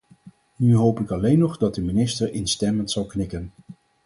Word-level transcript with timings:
Nu 0.55 0.75
hoop 0.75 0.99
ik 0.99 1.11
alleen 1.11 1.39
nog 1.39 1.57
dat 1.57 1.75
de 1.75 1.81
minister 1.81 2.33
instemmend 2.33 2.91
zal 2.91 3.05
knikken. 3.05 3.51